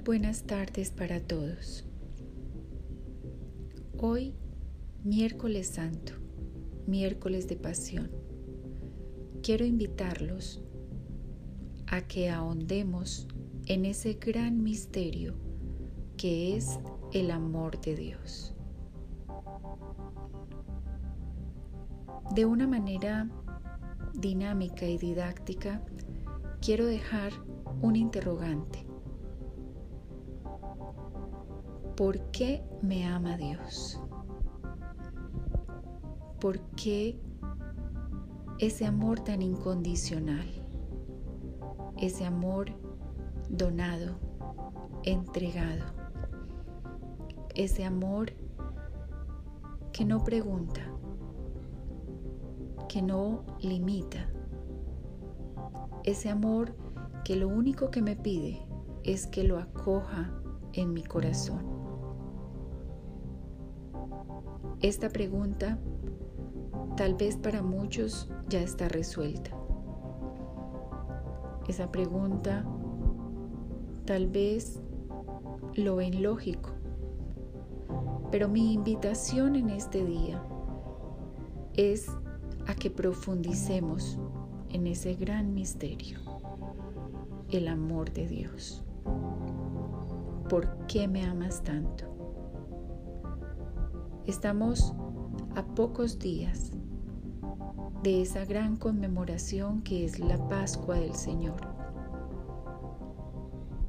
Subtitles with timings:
[0.00, 1.84] buenas tardes para todos.
[3.98, 4.34] Hoy,
[5.04, 6.12] miércoles santo,
[6.86, 8.10] miércoles de pasión,
[9.42, 10.62] quiero invitarlos
[11.86, 13.26] a que ahondemos
[13.66, 15.34] en ese gran misterio
[16.16, 16.78] que es
[17.12, 18.54] el amor de Dios.
[22.34, 23.30] De una manera
[24.14, 25.82] dinámica y didáctica,
[26.60, 27.32] quiero dejar
[27.80, 28.86] un interrogante
[31.96, 34.00] ¿Por qué me ama Dios?
[36.40, 37.18] ¿Por qué
[38.58, 40.46] ese amor tan incondicional?
[41.96, 42.70] Ese amor
[43.48, 44.16] donado,
[45.04, 45.84] entregado.
[47.54, 48.32] Ese amor
[49.92, 50.82] que no pregunta,
[52.88, 54.28] que no limita.
[56.04, 56.74] Ese amor
[57.24, 58.60] que lo único que me pide
[59.04, 60.30] es que lo acoja
[60.76, 61.64] en mi corazón.
[64.80, 65.78] Esta pregunta
[66.96, 69.50] tal vez para muchos ya está resuelta.
[71.66, 72.64] Esa pregunta
[74.04, 74.80] tal vez
[75.74, 76.70] lo ven lógico,
[78.30, 80.42] pero mi invitación en este día
[81.74, 82.08] es
[82.66, 84.18] a que profundicemos
[84.70, 86.18] en ese gran misterio,
[87.50, 88.85] el amor de Dios.
[90.48, 92.04] ¿Por qué me amas tanto?
[94.26, 94.94] Estamos
[95.56, 96.70] a pocos días
[98.04, 101.56] de esa gran conmemoración que es la Pascua del Señor,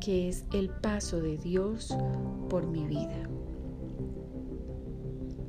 [0.00, 1.94] que es el paso de Dios
[2.48, 3.28] por mi vida,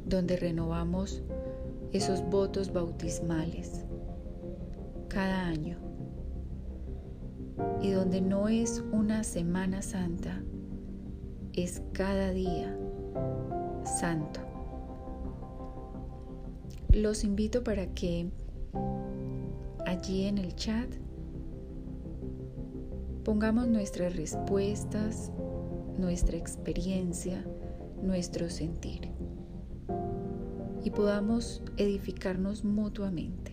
[0.06, 1.24] donde renovamos
[1.94, 3.86] esos votos bautismales
[5.08, 5.78] cada año
[7.82, 10.44] y donde no es una Semana Santa,
[11.58, 12.78] es cada día
[13.84, 14.40] santo
[16.92, 18.30] los invito para que
[19.86, 20.88] allí en el chat
[23.24, 25.32] pongamos nuestras respuestas,
[25.98, 27.44] nuestra experiencia,
[28.02, 29.10] nuestro sentir
[30.84, 33.52] y podamos edificarnos mutuamente.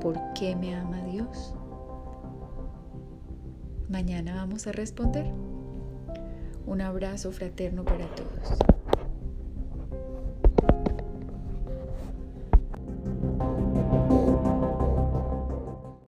[0.00, 1.54] ¿Por qué me ama Dios?
[3.94, 5.24] Mañana vamos a responder.
[6.66, 8.73] Un abrazo fraterno para todos.